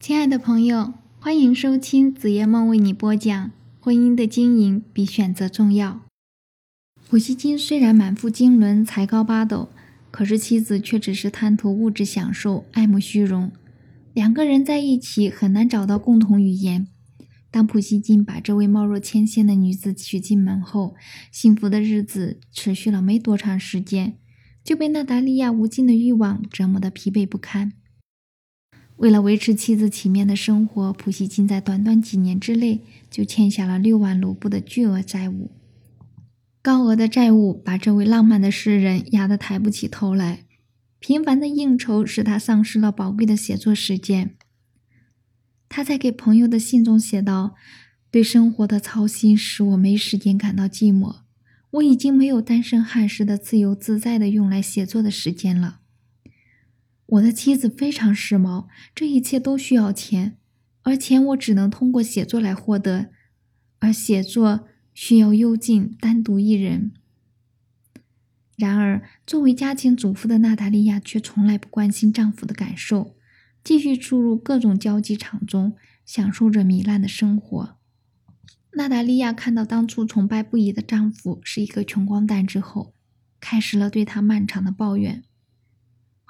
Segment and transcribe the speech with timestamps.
[0.00, 3.46] 亲爱的朋友，欢迎收听子夜梦为你播讲
[3.80, 5.90] 《婚姻的经营比选择重要》。
[7.08, 9.70] 普希金虽然满腹经纶、才高八斗，
[10.12, 13.50] 可是妻子却只是贪图物质享受、爱慕虚荣，
[14.14, 16.86] 两个人在一起很难找到共同语言。
[17.50, 20.94] 当普希金把这位貌若天仙的女子娶进门后，
[21.32, 24.16] 幸福的日子持续了没多长时间，
[24.62, 27.72] 就被娜达莉亚无尽的欲望折磨得疲惫不堪。
[28.98, 35.52] 为了维持妻子体面的生活，普希金在短短几年之内就欠下了六万卢布的巨额债务。
[36.60, 40.44] 高额的债务把这位浪漫的诗人压得抬不起头来，
[40.98, 44.34] 频繁的应酬使他丧失了宝贵的写作时间。
[45.68, 47.54] 他在给朋友的信中写道
[48.10, 51.18] ：“对生活的操心使我没时间感到寂寞，
[51.70, 55.80] 我已经没有单身汉时的自由自在的用来写作的时间了。”
[57.08, 60.36] 我的妻子非常时髦，这一切都需要钱，
[60.82, 63.08] 而钱我只能通过写作来获得，
[63.78, 66.92] 而写作需要幽静，单独一人。
[68.56, 73.16] 然而，作为家庭主妇的娜塔莉亚却从来不关心丈夫的感受，
[73.64, 77.78] 继续出入各种交际场中，享受着糜烂的生活。
[78.72, 82.92] 娜塔莉亚看到当初崇拜不已的丈夫是一个穷光蛋之后，
[83.40, 85.22] 开始了对他漫长的抱怨。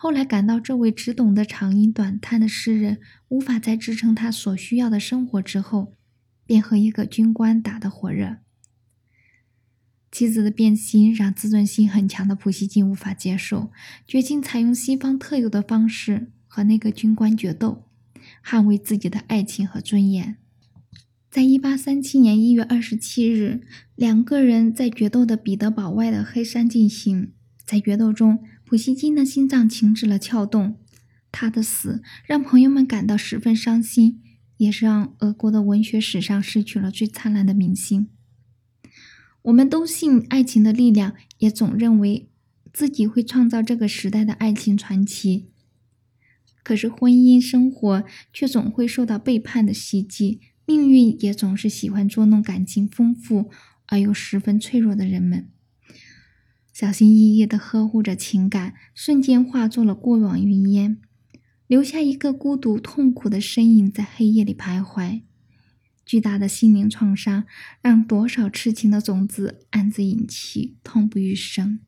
[0.00, 5.96] 后来感到这位只懂得长吟短叹的诗人无法再支撑他所需要的生活之后，
[6.46, 8.36] 便和一个军官打得火热。
[10.12, 13.72] 妻子的变心让自尊心很强的普希金无法接受，
[14.06, 17.88] 决心采用西方特有的方式和那个军官决斗，
[18.46, 20.36] 捍卫自己的爱情和尊严。
[21.28, 23.62] 在一八三七年一月二十七日，
[23.96, 27.32] 两个人在决斗的彼得堡外的黑山进行，
[27.64, 28.38] 在决斗中。
[28.68, 30.76] 普希金的心脏停止了跳动，
[31.32, 34.20] 他的死让朋友们感到十分伤心，
[34.58, 38.10] 也是让俄国的文学史上失去了最灿烂的明星。
[39.40, 42.28] 我们都信爱情的力量，也总认为
[42.70, 45.48] 自己会创造这个时代的爱情传奇。
[46.62, 53.50] 可是婚姻生活却总会受到背叛的袭击，命运也总是喜欢捉弄感情丰富
[53.86, 55.48] 而又十分脆弱的人们。
[56.78, 61.00] 小心翼翼地呵护着情感，瞬间化作了过往云烟，
[61.66, 65.22] 留下一个孤独痛苦的身影在黑夜里徘徊。
[66.06, 67.46] 巨大的心灵创伤，
[67.80, 71.80] 让多少痴情的种子暗自隐气，痛不欲生。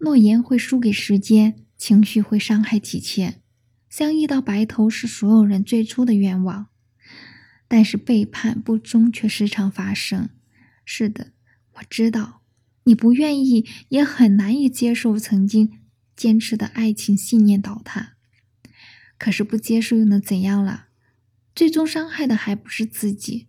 [0.00, 3.40] 诺言会输给时间，情绪会伤害体贴。
[3.88, 6.66] 相遇到白头是所有人最初的愿望，
[7.66, 10.28] 但是背叛不忠却时常发生。
[10.84, 11.32] 是的，
[11.76, 12.43] 我知道。
[12.84, 15.80] 你不愿意，也很难以接受曾经
[16.14, 18.14] 坚持的爱情信念倒塌。
[19.18, 20.88] 可是不接受又能怎样了？
[21.54, 23.46] 最终伤害的还不是自己，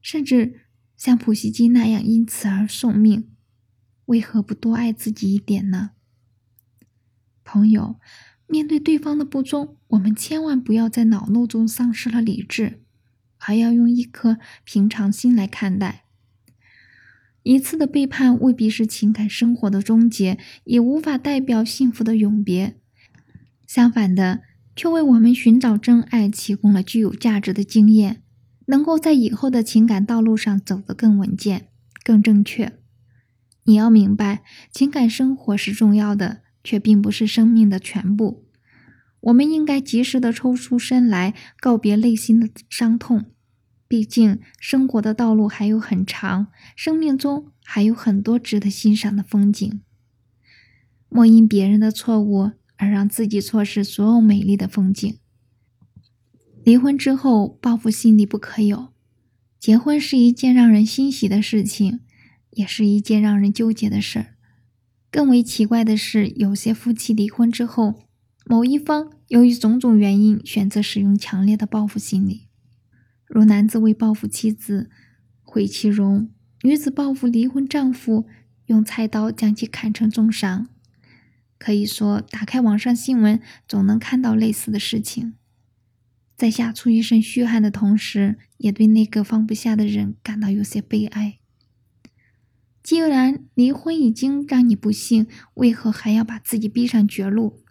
[0.00, 0.62] 甚至
[0.96, 3.30] 像普希金那样因此而送命。
[4.06, 5.90] 为何不多爱自己一点呢？
[7.44, 8.00] 朋友，
[8.46, 12.82] 面对对方的不忠，我们千万不要在恼怒中丧失了理智，
[13.38, 16.05] 而要用一颗平常心来看待。
[17.46, 22.74] 一次的背叛未必是情感生活的终结，也无法代表幸福的永别。
[23.68, 24.40] 相反的，
[24.74, 28.24] 却为我们寻找真爱提供了具有价值的经验，
[28.66, 31.68] 能够在以后的情感道路上走得更稳健、
[32.02, 32.72] 更正确。
[33.62, 34.42] 你要明白，
[34.72, 38.48] 情感生活是重要的，却并不是生命的全部。
[39.20, 43.26] 我们应该及时的抽出身来，告别内心的伤痛。
[43.88, 49.80] 毕竟，生活的道路还有很长，生命中还有很多值得欣赏的风景。
[51.08, 55.18] 莫因别人的错误而让自己错失所有美丽的风景。
[56.64, 58.88] 离婚之后，报复心理不可有。
[59.60, 62.00] 结婚是一件让人欣喜的事情，
[62.50, 64.34] 也是一件让人纠结的事儿。
[65.10, 68.02] 更为奇怪的是，有些夫妻离婚之后，
[68.44, 72.48] 某一方由于种种原因选择使用强烈的报复心理。
[73.26, 74.90] 如男子为报复妻子
[75.42, 76.30] 毁其容，
[76.62, 78.26] 女子报复离婚丈夫
[78.66, 80.68] 用菜刀将其砍成重伤。
[81.58, 85.34] 可以说，打开网上新闻，总能看到类似的事情。
[86.36, 91.38] 在吓出一身虚汗的同时，也对那个放不下的人感到有些悲哀。
[92.82, 97.62] 既然离婚已经让你不幸，为何还要把自己逼上绝路？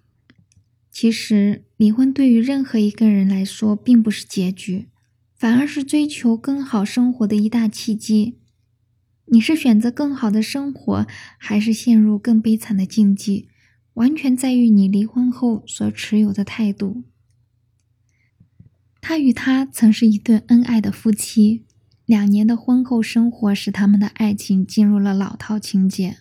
[0.92, 4.88] 其实，离婚对于任何一个人来说，并不是结局。
[5.45, 8.39] 反而是追求更好生活的一大契机。
[9.25, 11.06] 你是选择更好的生活，
[11.38, 13.47] 还是陷入更悲惨的境地，
[13.94, 17.03] 完全在于你离婚后所持有的态度。
[19.00, 21.63] 他与她曾是一对恩爱的夫妻，
[22.07, 26.18] 两年的婚后生活使他们的爱情进入了老套情节。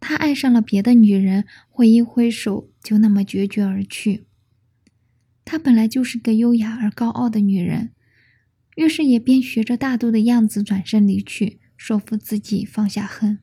[0.00, 4.24] 他爱上了别的女人，挥一挥手就那么决绝而去。
[5.44, 7.90] 她本来就是个优雅而高傲的女人，
[8.76, 13.38] 于是也便学着大度的样子转身离去，说服自己放下恨。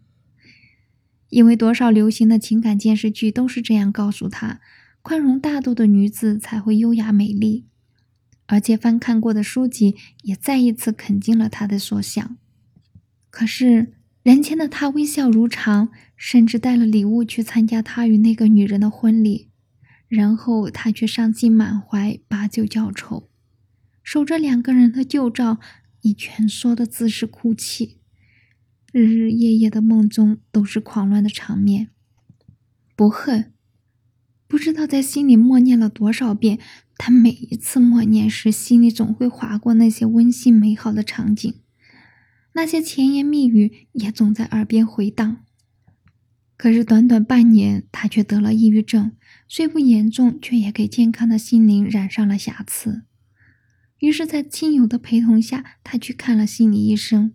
[1.29, 4.59] 因为多少流行的情感电视剧都是这样告诉他：
[5.01, 7.67] 宽容大度的女子才会优雅美丽。
[8.47, 12.37] 而且翻看过的书籍也再一次肯定了他的所想。
[13.29, 13.93] 可是
[14.23, 19.49] 人前的他微笑如常，甚至带了礼物去参加他与那个女人的婚礼，
[20.07, 23.28] 然后他却伤心满怀，把酒浇愁，
[24.11, 25.59] 守着两个人的旧照，
[26.01, 27.99] 以蜷缩的姿势哭泣。
[28.91, 31.91] 日日夜夜的梦中都是狂乱的场面，
[32.95, 33.53] 不恨，
[34.47, 36.57] 不知道在心里默念了多少遍。
[36.97, 41.53] 他每一次默念时，心里总会划过那些温馨美好的场景，
[42.53, 45.45] 那些甜言蜜语也总在耳边回荡。
[46.57, 49.11] 可是短短半年，他却得了抑郁症，
[49.47, 53.03] 虽不严重，却也给健康的心灵染上了瑕疵。
[53.99, 57.33] 于是，在亲友的陪同下，他去看了心理医生。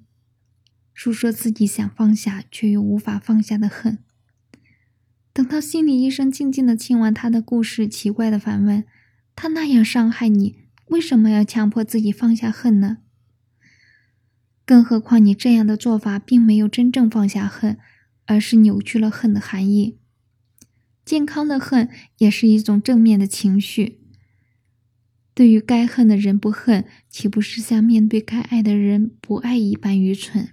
[0.95, 3.99] 诉说自己想放下却又无法放下的恨。
[5.33, 8.85] 等到心理医生静静的听完他的故事，奇怪的反问
[9.35, 10.57] ：“他那样伤害你，
[10.87, 12.99] 为什么要强迫自己放下恨呢？
[14.65, 17.77] 更何况你这样的做法并没有真正放下恨，
[18.27, 19.99] 而是扭曲了恨的含义。
[21.05, 24.04] 健康的恨也是一种正面的情绪。
[25.35, 30.51] 对于该恨的人不恨，岂不是像面对该爱的人不爱一般愚蠢？”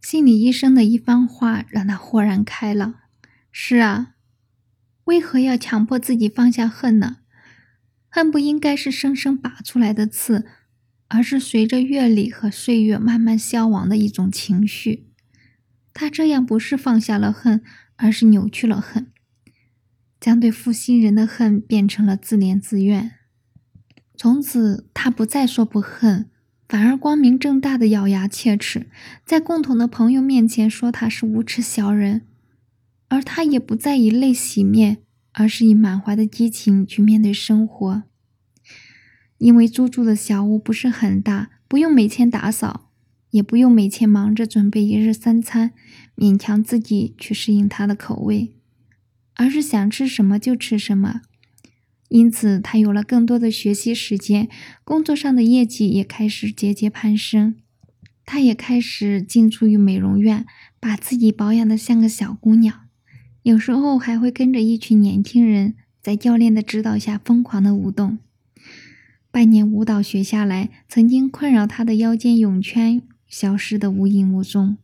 [0.00, 2.94] 心理医生的一番话让他豁然开朗。
[3.50, 4.14] 是啊，
[5.04, 7.18] 为何要强迫自己放下恨呢？
[8.08, 10.46] 恨不应该是生生拔出来的刺，
[11.08, 15.08] 而是随着阅历和岁月慢慢消亡的一种情绪。
[15.92, 17.62] 他这样不是放下了恨，
[17.96, 19.12] 而是扭曲了恨，
[20.18, 23.15] 将对负心人的恨变成了自怜自怨。
[24.16, 26.30] 从此，他不再说不恨。
[26.68, 28.88] 反而光明正大的咬牙切齿，
[29.24, 32.22] 在共同的朋友面前说他是无耻小人，
[33.08, 34.98] 而他也不再以泪洗面，
[35.32, 38.02] 而是以满怀的激情去面对生活。
[39.38, 42.90] 因为租住的小屋不是很大，不用每天打扫，
[43.30, 45.70] 也不用每天忙着准备一日三餐，
[46.16, 48.56] 勉强自己去适应他的口味，
[49.34, 51.20] 而是想吃什么就吃什么。
[52.08, 54.48] 因此，他有了更多的学习时间，
[54.84, 57.56] 工作上的业绩也开始节节攀升。
[58.24, 60.46] 他也开始进出于美容院，
[60.80, 62.80] 把自己保养的像个小姑娘。
[63.42, 68.18] 有时候还会跟着一群年轻人，在教练的指导下疯狂的舞动。
[69.30, 74.76] 半年舞蹈学下来，曾经困扰他的腰间泳圈消失的无影无踪。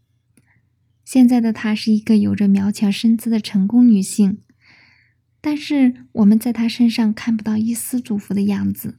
[1.05, 4.39] 现在的她是一个有着苗条身姿的成功女性。
[5.43, 8.99] 但是我们在他身上看不到一丝祝福的样子，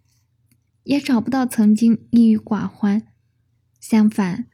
[0.84, 3.04] 也找不到曾经抑郁寡欢。
[3.80, 4.48] 相反，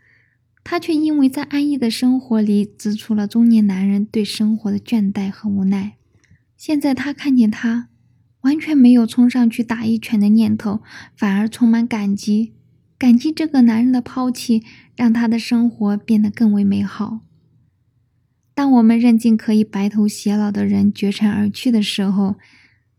[0.63, 5.97] 他却因为在安逸的生活里指出了中年男人对生活的倦怠和无奈。
[6.56, 7.89] 现在他看见他，
[8.42, 10.81] 完全没有冲上去打一拳的念头，
[11.15, 12.53] 反而充满感激，
[12.99, 14.64] 感激这个男人的抛弃，
[14.95, 17.21] 让他的生活变得更为美好。
[18.59, 22.35] 当我们认定可以白头偕老的人绝尘而去的时候，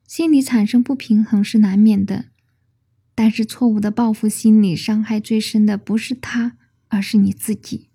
[0.07, 2.31] 心里产生不平衡是难免的。
[3.15, 6.57] 但是错误的报复心理伤害最深的不是他，
[6.89, 7.91] 而是你自己。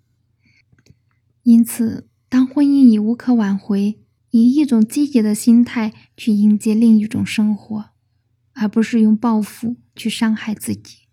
[1.42, 3.98] 因此，当婚姻已无可挽回，
[4.30, 7.86] 以一种积极的心态去迎接另一种生活，
[8.52, 11.05] 而不是用报复去伤害自己。